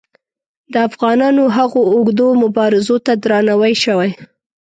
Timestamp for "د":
0.73-0.75